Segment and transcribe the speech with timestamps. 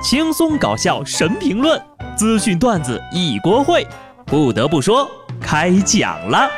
[0.00, 1.80] 轻松搞笑神评论，
[2.16, 3.84] 资讯段子一锅烩。
[4.24, 5.10] 不得不说，
[5.40, 6.48] 开讲了。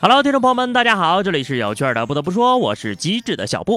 [0.00, 2.06] Hello，听众朋友们，大家好，这里是有趣的。
[2.06, 3.76] 不得不说，我是机智的小布。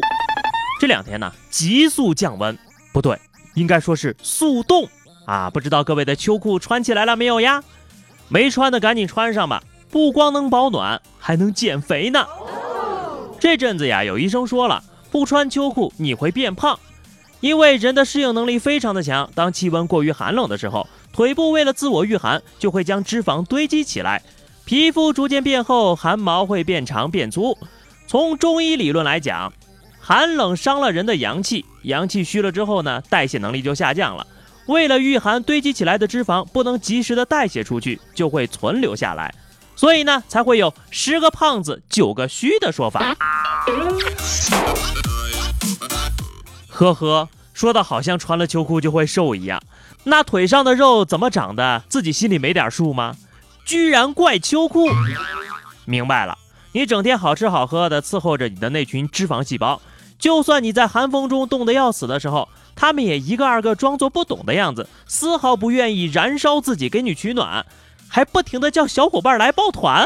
[0.80, 2.58] 这两天呢，急速降温，
[2.94, 3.20] 不对，
[3.54, 4.88] 应该说是速冻
[5.26, 5.50] 啊！
[5.50, 7.64] 不知道各位的秋裤穿起来了没有呀？
[8.28, 12.26] 没穿的赶紧穿上吧，不光能保暖，还能减肥呢。
[13.40, 16.80] 这阵子呀，有医生说了，不穿秋裤你会变胖，
[17.40, 19.30] 因为人的适应能力非常的强。
[19.36, 24.24] 当气温过于寒冷的时候，腿部为了自我御寒，就会将脂肪堆积起来，
[24.66, 27.58] 皮肤逐渐变厚，汗毛会变长变粗。
[28.08, 29.52] 从中医理论来讲，
[30.00, 34.26] 寒冷伤了人的阳气，阳气虚了之后呢，代谢能力就下降了。
[34.68, 39.34] 为了御寒，堆积起来的脂肪不能及时的代谢出去，就会存留下来，
[39.76, 43.16] 所以呢，才会有十个胖子九个虚的说法。
[46.70, 49.62] 呵呵，说的好像穿了秋裤就会瘦一样，
[50.04, 51.84] 那腿上的肉怎么长的？
[51.88, 53.16] 自己心里没点数吗？
[53.66, 54.88] 居然怪秋裤！
[55.86, 56.38] 明白了，
[56.72, 59.80] 你整天好吃好喝的伺候着你的那群脂肪细胞。
[60.18, 67.66] 就算你在寒风中冻得要死的时候，他们也一个二个装作不懂的样子，丝毫不愿意燃烧自己给你取暖，
[68.08, 70.06] 还不停的叫小伙伴来抱团。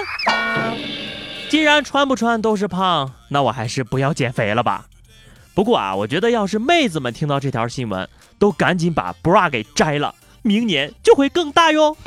[1.50, 4.86] 既然穿不穿都是胖，那我还是不要减肥了吧。
[5.56, 11.98] 不过啊，我觉得要是妹子们听到这条新闻，都赶紧把 bra 给摘了，明年就会更大哟。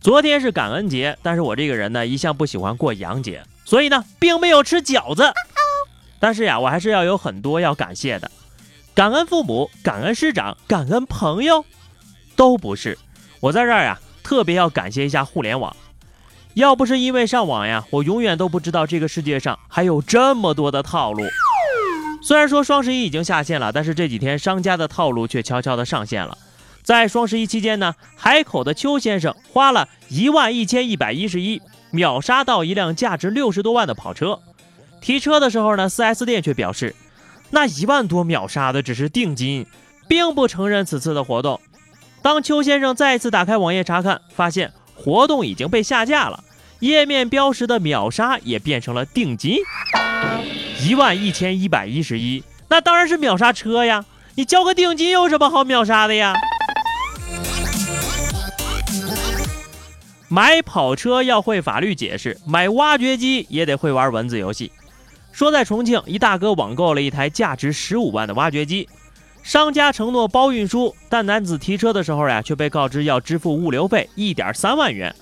[0.00, 3.42] 昨天是感恩节，但是我这个人呢，一向不喜欢过洋节。
[3.64, 5.32] 所以呢，并没有吃饺子，
[6.18, 8.30] 但是呀，我还是要有很多要感谢的，
[8.94, 11.64] 感恩父母，感恩师长，感恩朋友，
[12.34, 12.98] 都不是。
[13.40, 15.76] 我在这儿呀，特别要感谢一下互联网，
[16.54, 21.22] 要不是因为上网呀，我永远都不知道这个世界上还有这么多的套路。
[22.22, 26.36] 虽然说双十一已经下线了，但是这几天商家的套路却悄悄的上线了。
[26.82, 31.60] 在双十一期间呢，海口的邱先生花了一万一千一百一十一。
[31.92, 34.40] 秒杀到一辆价值六十多万的跑车，
[35.00, 36.94] 提车的时候呢，4S 店却表示，
[37.50, 39.66] 那一万多秒杀的只是定金，
[40.08, 41.60] 并不承认此次的活动。
[42.22, 46.42] 当邱先生再次打开网页查看，发现活动已经被下架了，
[46.80, 49.58] 页面标识的秒杀也变成了定金，
[50.82, 56.34] 一万一千一百一十一，那当然是秒杀车呀，你交个定金有什么好秒杀的呀？
[60.28, 64.72] 买跑车要会法律解释，买挖掘机也得会玩文字游戏。
[65.36, 68.88] 说在重庆，一大哥网购了一台价值十五万的挖掘机，
[69.42, 75.14] 商家承诺包运输，但男子提车的时候呀，却被告知要支付物流费一点三万元。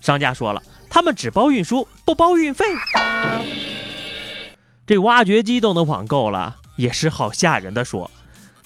[0.00, 2.64] 商家说了，他们只包运输，不包运费。
[4.88, 8.10] 这挖掘机都能网购了，也是好吓人的说。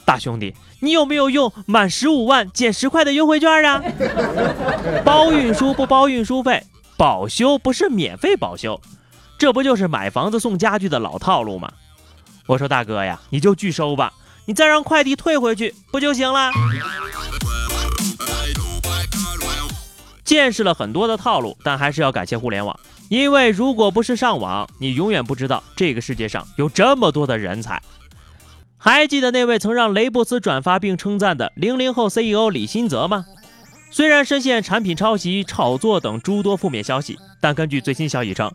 [0.06, 3.84] 大兄弟，你有没有用满十五万减十块的优惠券啊？
[5.04, 6.64] 包运输不包运输费，
[6.96, 8.80] 保修不是免费保修，
[9.38, 11.70] 这不就是买房子送家具的老套路吗？
[12.46, 14.12] 我说大哥呀，你就拒收吧，
[14.46, 16.50] 你再让快递退回去不就行了？
[20.24, 22.78] 见识了很多的套路，但还是要感谢互联网，
[23.08, 27.82] 因为如果不是上网，你永远不知道这个世界上有这么多的人才。
[28.78, 33.24] 还记得那位曾让雷布斯转发并称赞的零零后 CEO 李新泽吗？
[33.90, 38.52] 虽然深陷产品抄袭、炒作等诸多负面消息，但根据最新消息称，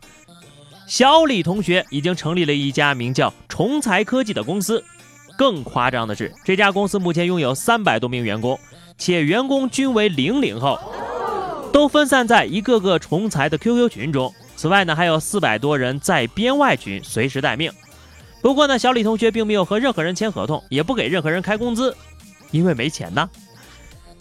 [0.89, 4.83] 小李同学已经成立了一家名叫重财科技的公司。
[5.37, 8.59] 更夸张的是，这家公司目前拥有三百多名员工，
[8.97, 10.79] 且员工均为零零后，
[11.71, 14.33] 都分散在一个个重财的 QQ 群中。
[14.55, 17.71] 此外呢，还有四百多人在编外群随时待命。
[18.41, 21.95] 不过呢，小李同学并没有和任何人签合同，也不给任何人开工资，
[22.49, 23.29] 因为没钱呢。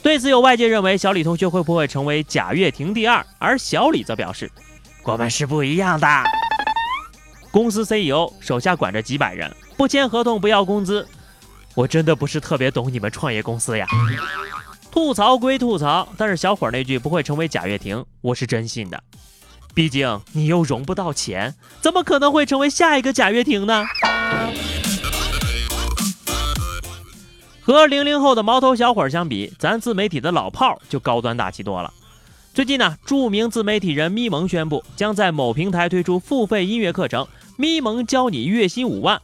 [0.02, 3.24] 对此，有外界认为小李同学会不会成为贾跃亭第二？
[3.38, 4.50] 而小李则表示，
[5.04, 6.06] 我们是不一样的。
[7.50, 11.06] 公司 CEO 手下管着几百人，不签合同不要工资，
[11.74, 13.86] 我真的不是特别懂你们创业公司呀。
[14.90, 19.02] 吐槽归吐槽，但是小伙那句不会成为贾跃亭，我是真信的。
[19.74, 23.84] 毕竟你又融不到钱，怎么可能会成为下一个贾跃亭呢？
[27.62, 31.92] 和零零后的毛头小伙相比，咱自媒体的老炮就高端大气多了。
[32.58, 37.22] 最近呢，著名自媒体人咪蒙宣布，将在某平台推出付费音乐课程
[37.56, 39.16] 《咪蒙教你月薪五万》。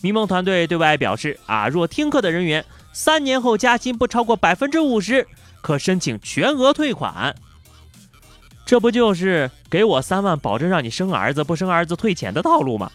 [0.00, 5.24] 咪蒙团队对外表示啊，若听课的人员三年后加薪不超过百分之五十，
[5.60, 7.32] 可申请全额退款。
[8.66, 12.90] 这不就是给我三万，保证让你生儿子不生儿子退钱的套路吗？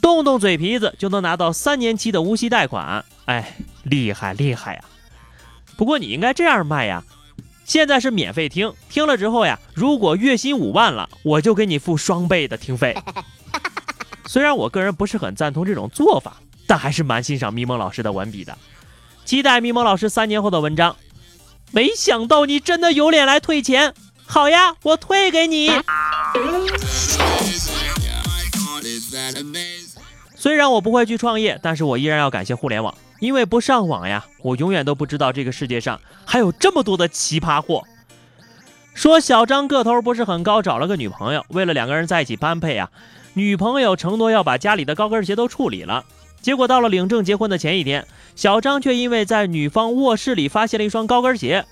[0.00, 4.84] 动动嘴皮子就能拿到三年期的无息贷款，哎，厉害厉害呀！
[5.76, 7.04] 不过你应该这样卖呀，
[7.68, 12.96] 现在是免费听，听了之后呀，如果月薪五万了，我就给你付双倍的听费。
[14.26, 18.56] 虽然我个人不是很赞同这种做法，但还是蛮欣赏咪蒙老师的文笔的，
[19.26, 20.96] 期待咪蒙老师三年后的文章。
[21.70, 23.92] 没想到你真的有脸来退钱，
[24.24, 25.70] 好呀，我退给你。
[30.34, 37.84] 虽然我不会去创业，但是我依然要感谢互联网，因为不上网呀，我永远都不知道这个世界上还有这么多的奇葩货。
[38.94, 42.90] 说小张个头不是很高，找了个女朋友，为了两个人在一起般配啊，
[43.34, 46.04] 女朋友承诺要把家里的高跟鞋都处理了。
[46.40, 48.06] 结果到了领证结婚的前一天，
[48.36, 51.64] 小张却因为在女方卧室里发现了一双高跟鞋，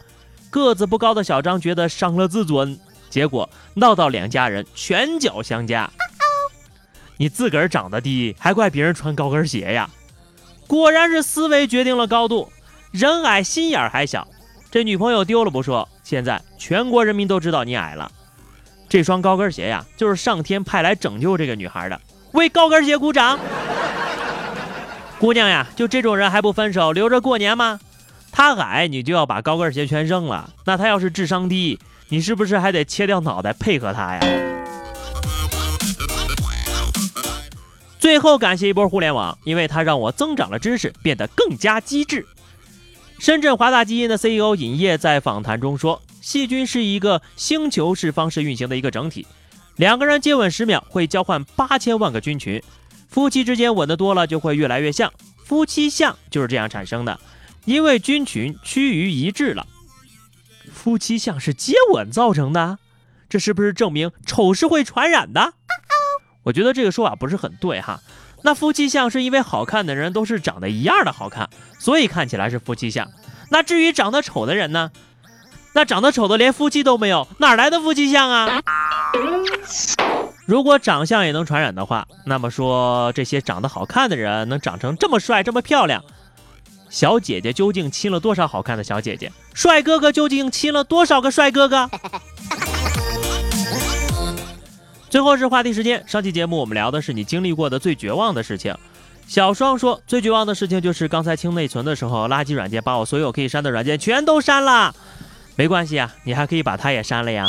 [0.50, 2.78] 个子不高的小张觉得伤了自尊，
[3.08, 5.88] 结果闹到两家人拳脚相加。
[7.18, 9.88] 你自个儿长得低，还怪别人穿高跟鞋呀？
[10.66, 12.50] 果然是思维决定了高度，
[12.90, 14.26] 人矮心眼儿还小。
[14.70, 18.10] 这女朋友丢了不说，现在全国人民都知道你矮了。
[18.88, 22.00] 这双高跟鞋呀，就是上天派来拯救这个女孩的，
[22.32, 23.38] 为高跟鞋鼓掌。
[25.18, 27.80] 姑娘呀，就这种人还不分手，留着过年吗？
[28.30, 30.50] 他矮，你就要把高跟鞋全扔了。
[30.66, 31.78] 那他要是智商低，
[32.08, 34.20] 你是不是还得切掉脑袋配合他呀？
[38.06, 42.24] 最后感谢一波互联网，因为它让我增长了知识，变得更加机智。
[43.18, 49.26] 深圳华大基因的 CEO 尹烨在访谈中说：“细菌是一个星球式方式运行的一个整体，
[49.74, 52.62] 两个人接吻十秒会交换八千万个菌群，
[53.08, 55.12] 夫妻之间吻的多了就会越来越像，
[55.44, 57.18] 夫妻相就是这样产生的，
[57.64, 59.66] 因为菌群趋于一致了。
[60.72, 62.78] 夫妻相是接吻造成的，
[63.28, 65.54] 这是不是证明丑是会传染的？”
[66.46, 68.00] 我觉得这个说法不是很对哈。
[68.42, 71.50] 那夫妻相是因为好看的人都是长得一样的好看，
[71.80, 73.10] 所以看起来是夫妻相。
[73.50, 74.92] 那至于长得丑的人呢？
[75.72, 78.62] 那长得丑的连夫妻都没有，哪来的夫妻相啊？
[80.46, 86.04] 如果长相也能传染的话，那么说这些长得好看的人能长成这么帅这么漂亮，
[86.88, 89.32] 小姐姐究竟亲了多少好看的小姐姐？
[89.52, 91.90] 帅哥哥究竟亲了多少个帅哥哥？
[95.08, 96.02] 最后是话题时间。
[96.06, 98.74] 上期节目我们聊的是你经历过的最绝望的事情。
[99.26, 104.94] 小双说，最绝望的事情就是刚才清内存的时候，垃圾软件把我所有可以删的软件全都删了。
[105.56, 107.48] 没关系啊，你还可以把它也删了呀。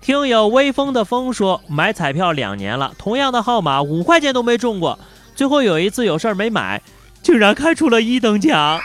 [0.00, 4.98] 听友微风的风说，买彩票两年了，同样的号码五块钱都没中过，
[5.36, 6.82] 最后有一次有事儿没买，
[7.22, 8.80] 竟然开出了一等奖，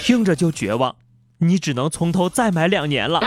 [0.00, 0.94] 听着就绝望。
[1.38, 3.20] 你只能从头再买两年了。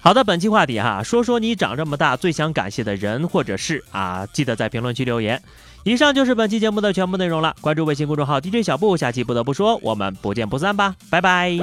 [0.00, 5.42] 好的，本期话题哈，说说你长这么大最想感谢的人或者事啊，记得在评论区留言。
[5.84, 7.54] 以上就是本期节目的全部内容了。
[7.60, 11.58] 关注微信公众号 DJ 小布，下期不得不说，我们不见不散吧，拜拜。